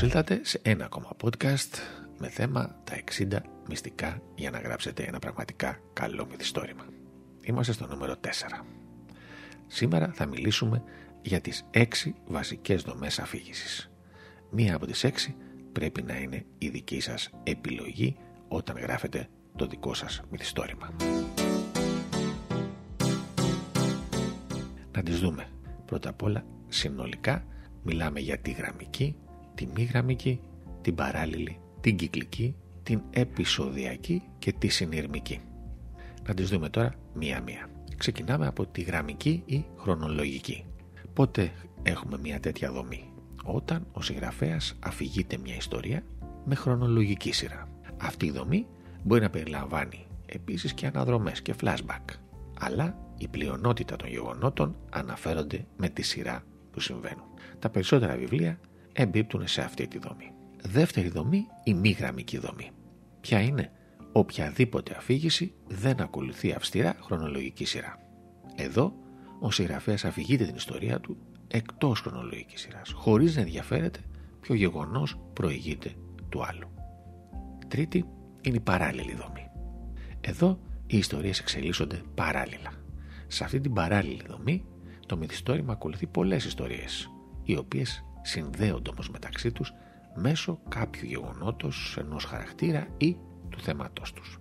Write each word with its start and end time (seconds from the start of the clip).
Καλώς 0.00 0.14
ήλθατε 0.14 0.40
σε 0.44 0.60
ένα 0.62 0.84
ακόμα 0.84 1.10
podcast 1.22 1.78
με 2.18 2.28
θέμα 2.28 2.80
τα 2.84 2.94
60 3.18 3.38
μυστικά 3.68 4.22
για 4.34 4.50
να 4.50 4.58
γράψετε 4.58 5.02
ένα 5.02 5.18
πραγματικά 5.18 5.78
καλό 5.92 6.26
μυθιστόρημα. 6.30 6.84
Είμαστε 7.42 7.72
στο 7.72 7.86
νούμερο 7.86 8.14
4. 8.20 8.64
Σήμερα 9.66 10.10
θα 10.14 10.26
μιλήσουμε 10.26 10.82
για 11.22 11.40
τις 11.40 11.66
6 11.70 11.84
βασικές 12.26 12.82
δομές 12.82 13.18
αφήγησης. 13.18 13.90
Μία 14.50 14.74
από 14.74 14.86
τις 14.86 15.04
6 15.04 15.34
πρέπει 15.72 16.02
να 16.02 16.16
είναι 16.16 16.44
η 16.58 16.68
δική 16.68 17.00
σας 17.00 17.30
επιλογή 17.42 18.16
όταν 18.48 18.78
γράφετε 18.78 19.28
το 19.56 19.66
δικό 19.66 19.94
σας 19.94 20.20
μυθιστόρημα. 20.30 20.90
Να 24.92 25.02
τις 25.02 25.18
δούμε. 25.18 25.48
Πρώτα 25.84 26.08
απ' 26.08 26.22
όλα, 26.22 26.44
συνολικά, 26.68 27.44
μιλάμε 27.82 28.20
για 28.20 28.38
τη 28.38 28.50
γραμμική, 28.50 29.16
τη 29.54 29.66
μη 29.74 29.82
γραμμική, 29.82 30.40
την 30.80 30.94
παράλληλη, 30.94 31.58
την 31.80 31.96
κυκλική, 31.96 32.54
την 32.82 33.00
επεισοδιακή 33.10 34.22
και 34.38 34.52
τη 34.52 34.68
συνειρμική. 34.68 35.40
Να 36.28 36.34
τις 36.34 36.48
δούμε 36.48 36.68
τώρα 36.68 36.94
μία-μία. 37.14 37.70
Ξεκινάμε 37.96 38.46
από 38.46 38.66
τη 38.66 38.80
γραμμική 38.80 39.42
ή 39.46 39.64
χρονολογική. 39.76 40.64
Πότε 41.12 41.52
έχουμε 41.82 42.18
μια 42.18 42.40
τέτοια 42.40 42.72
δομή; 42.72 43.12
Όταν 43.44 43.86
ο 43.92 44.02
συγγραφέας 44.02 44.76
αφηγείται 44.80 45.36
μια 45.36 45.56
ιστορία 45.56 46.02
με 46.44 46.54
χρονολογική 46.54 47.32
σειρά. 47.32 47.68
Αυτή 47.96 48.26
η 48.26 48.30
δομή 48.30 48.66
μπορεί 49.02 49.20
να 49.20 49.30
περιλαμβάνει 49.30 50.06
επίσης 50.26 50.72
και 50.72 50.86
αναδρομές 50.86 51.42
και 51.42 51.54
flashback. 51.62 52.14
Αλλά 52.58 52.98
η 53.18 53.28
πλειονότητα 53.28 53.96
των 53.96 54.08
γεγονότων 54.08 54.76
αναφέρονται 54.90 55.66
με 55.76 55.88
τη 55.88 56.02
σειρά 56.02 56.42
που 56.70 56.80
συμβαίνουν. 56.80 57.24
Τα 57.58 57.70
περισσότερα 57.70 58.16
βιβλία 58.16 58.58
εμπίπτουν 58.92 59.46
σε 59.46 59.60
αυτή 59.60 59.88
τη 59.88 59.98
δομή. 59.98 60.32
Δεύτερη 60.62 61.08
δομή, 61.08 61.46
η 61.64 61.74
μη 61.74 61.90
γραμμική 61.90 62.38
δομή. 62.38 62.70
Ποια 63.20 63.40
είναι; 63.40 63.72
Οποιαδήποτε 64.12 64.94
αφήγηση 64.96 65.54
δεν 65.66 66.00
ακολουθεί 66.00 66.52
αυστηρά 66.52 66.96
χρονολογική 67.00 67.64
σειρά. 67.64 67.98
Εδώ, 68.56 68.94
ο 69.40 69.50
συγγραφέα 69.50 69.96
αφηγείται 70.04 70.44
την 70.44 70.54
ιστορία 70.54 71.00
του 71.00 71.16
εκτός 71.48 72.00
χρονολογικής 72.00 72.60
σειράς, 72.60 72.92
χωρίς 72.92 73.34
να 73.36 73.40
ενδιαφέρεται 73.40 74.00
ποιο 74.40 74.54
γεγονός 74.54 75.18
προηγείται 75.32 75.92
του 76.28 76.44
άλλου. 76.44 76.68
Τρίτη 77.68 78.04
είναι 78.40 78.56
η 78.56 78.60
παράλληλη 78.60 79.14
δομή. 79.14 79.50
Εδώ 80.20 80.58
οι 80.86 80.96
ιστορίες 80.96 81.38
εξελίσσονται 81.38 82.02
παράλληλα. 82.14 82.72
Σε 83.26 83.44
αυτή 83.44 83.60
την 83.60 83.72
παράλληλη 83.72 84.22
δομή 84.28 84.64
το 85.06 85.16
μυθιστόρημα 85.16 85.72
ακολουθεί 85.72 86.06
πολλές 86.06 86.44
ιστορίες, 86.44 87.10
οι 87.42 87.56
οποίες 87.56 88.04
συνδέονται 88.22 88.90
όμως 88.90 89.10
μεταξύ 89.10 89.52
τους 89.52 89.72
μέσω 90.14 90.60
κάποιου 90.68 91.06
γεγονότος, 91.06 91.96
ενός 92.00 92.24
χαρακτήρα 92.24 92.86
ή 92.96 93.16
του 93.48 93.60
θέματός 93.60 94.12
τους. 94.12 94.38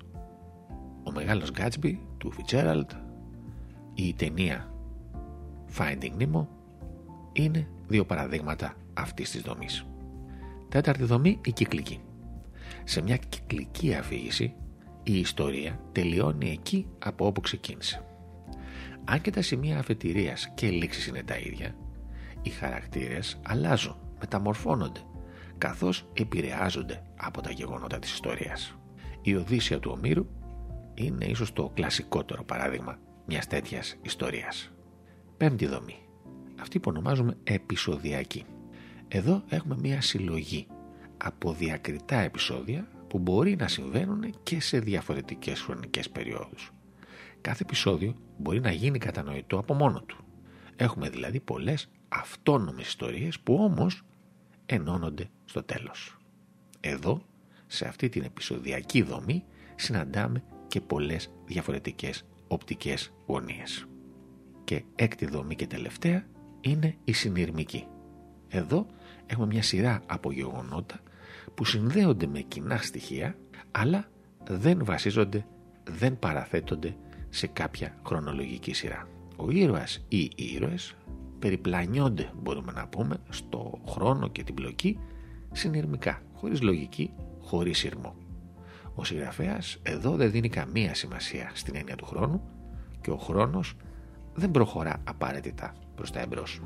Ο 1.03 1.11
Μεγάλος 1.11 1.51
Γκάτσμπι 1.51 2.07
του 2.17 2.33
Fitzgerald, 2.33 2.89
η 3.93 4.13
ταινία 4.13 4.73
Finding 5.77 6.21
Nemo 6.21 6.45
είναι 7.33 7.67
δύο 7.87 8.05
παραδείγματα 8.05 8.73
αυτής 8.93 9.31
της 9.31 9.41
δομής. 9.41 9.85
Τέταρτη 10.69 11.03
δομή, 11.03 11.39
η 11.45 11.51
κυκλική. 11.51 12.01
Σε 12.83 13.01
μια 13.01 13.17
κυκλική 13.17 13.93
αφήγηση, 13.93 14.53
η 15.03 15.19
ιστορία 15.19 15.79
τελειώνει 15.91 16.51
εκεί 16.51 16.87
από 16.99 17.25
όπου 17.25 17.41
ξεκίνησε. 17.41 18.03
Αν 19.05 19.21
και 19.21 19.31
τα 19.31 19.41
σημεία 19.41 19.79
αφετηρίας 19.79 20.51
και 20.53 20.69
λήξης 20.69 21.07
είναι 21.07 21.23
τα 21.23 21.37
ίδια, 21.37 21.75
οι 22.41 22.49
χαρακτήρες 22.49 23.39
αλλάζουν, 23.45 23.95
μεταμορφώνονται, 24.19 24.99
καθώς 25.57 26.05
επηρεάζονται 26.13 27.03
από 27.15 27.41
τα 27.41 27.51
γεγονότα 27.51 27.99
της 27.99 28.13
ιστορίας. 28.13 28.75
Η 29.21 29.35
Οδύσσια 29.35 29.79
του 29.79 29.91
Ομήρου 29.97 30.25
είναι 30.93 31.25
ίσως 31.25 31.53
το 31.53 31.71
κλασικότερο 31.73 32.43
παράδειγμα 32.43 32.97
μιας 33.25 33.47
τέτοιας 33.47 33.95
ιστορίας. 34.01 34.71
Πέμπτη 35.37 35.65
δομή. 35.65 35.95
Αυτή 36.61 36.79
που 36.79 36.89
ονομάζουμε 36.89 37.37
επεισοδιακή. 37.43 38.45
Εδώ 39.07 39.43
έχουμε 39.49 39.75
μια 39.79 40.01
συλλογή 40.01 40.67
από 41.17 41.53
διακριτά 41.53 42.19
επεισόδια 42.19 42.87
που 43.07 43.19
μπορεί 43.19 43.55
να 43.55 43.67
συμβαίνουν 43.67 44.33
και 44.43 44.61
σε 44.61 44.79
διαφορετικές 44.79 45.61
χρονικές 45.61 46.09
περιόδους. 46.09 46.71
Κάθε 47.41 47.63
επεισόδιο 47.63 48.15
μπορεί 48.37 48.59
να 48.59 48.71
γίνει 48.71 48.97
κατανοητό 48.97 49.57
από 49.57 49.73
μόνο 49.73 50.01
του. 50.01 50.17
Έχουμε 50.81 51.09
δηλαδή 51.09 51.39
πολλές 51.39 51.89
αυτόνομες 52.09 52.87
ιστορίες 52.87 53.39
που 53.39 53.55
όμως 53.55 54.01
ενώνονται 54.65 55.29
στο 55.45 55.63
τέλος. 55.63 56.17
Εδώ, 56.79 57.21
σε 57.67 57.87
αυτή 57.87 58.09
την 58.09 58.23
επεισοδιακή 58.23 59.01
δομή, 59.01 59.43
συναντάμε 59.75 60.43
και 60.67 60.81
πολλές 60.81 61.31
διαφορετικές 61.45 62.25
οπτικές 62.47 63.13
γωνίες. 63.25 63.85
Και 64.63 64.83
έκτη 64.95 65.25
δομή 65.25 65.55
και 65.55 65.67
τελευταία 65.67 66.25
είναι 66.61 66.95
η 67.03 67.11
συνειρμική. 67.11 67.87
Εδώ 68.47 68.85
έχουμε 69.25 69.45
μια 69.45 69.63
σειρά 69.63 70.01
από 70.05 70.31
γεγονότα 70.31 70.99
που 71.53 71.65
συνδέονται 71.65 72.27
με 72.27 72.39
κοινά 72.39 72.77
στοιχεία 72.77 73.37
αλλά 73.71 74.09
δεν 74.43 74.85
βασίζονται, 74.85 75.45
δεν 75.83 76.19
παραθέτονται 76.19 76.95
σε 77.29 77.47
κάποια 77.47 77.95
χρονολογική 78.05 78.73
σειρά. 78.73 79.07
Ο 79.41 79.51
ήρωας 79.51 80.05
ή 80.07 80.31
οι 80.35 80.43
ήρωες 80.55 80.95
περιπλανιόνται 81.39 82.31
μπορούμε 82.41 82.71
να 82.71 82.87
πούμε 82.87 83.17
στο 83.29 83.79
χρόνο 83.87 84.27
και 84.27 84.43
την 84.43 84.55
πλοκή 84.55 84.99
συνειρμικά, 85.51 86.21
χωρίς 86.33 86.61
λογική, 86.61 87.13
χωρίς 87.41 87.77
σειρμό. 87.77 88.15
Ο 88.95 89.03
συγγραφέας 89.03 89.77
εδώ 89.83 90.15
δεν 90.15 90.31
δίνει 90.31 90.49
καμία 90.49 90.93
σημασία 90.93 91.51
στην 91.53 91.75
έννοια 91.75 91.95
του 91.95 92.05
χρόνου 92.05 92.41
και 93.01 93.11
ο 93.11 93.17
χρόνος 93.17 93.75
δεν 94.33 94.51
προχωρά 94.51 95.01
απαραίτητα 95.03 95.73
προς 95.95 96.11
τα 96.11 96.19
εμπρός. 96.19 96.61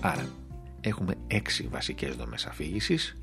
Άρα, 0.00 0.28
έχουμε 0.80 1.14
έξι 1.26 1.68
βασικές 1.70 2.16
δομές 2.16 2.46
αφήγησης 2.46 3.22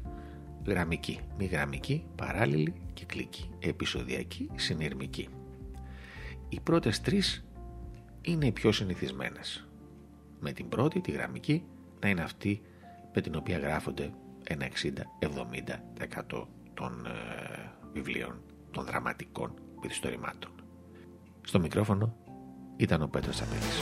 γραμμική, 0.65 1.19
μη 1.37 1.45
γραμμική, 1.45 2.03
παράλληλη, 2.15 2.73
κυκλική, 2.93 3.49
επεισοδιακή, 3.59 4.49
συνειρμική. 4.55 5.29
Οι 6.55 6.59
πρώτες 6.59 7.01
τρεις 7.01 7.45
είναι 8.21 8.45
οι 8.45 8.51
πιο 8.51 8.71
συνηθισμένες. 8.71 9.67
Με 10.39 10.51
την 10.51 10.69
πρώτη, 10.69 11.01
τη 11.01 11.11
γραμμική, 11.11 11.63
να 11.99 12.09
είναι 12.09 12.21
αυτή 12.21 12.61
με 13.13 13.21
την 13.21 13.35
οποία 13.35 13.57
γράφονται 13.57 14.13
ένα 14.43 14.67
60-70% 16.29 16.47
των 16.73 17.05
ε, 17.05 17.11
βιβλίων, 17.93 18.41
των 18.71 18.85
δραματικών 18.85 19.53
μυθιστορημάτων. 19.81 20.51
Στο 21.41 21.59
μικρόφωνο 21.59 22.15
ήταν 22.77 23.01
ο 23.01 23.07
Πέτρος 23.07 23.35
Τσαπέλης. 23.35 23.79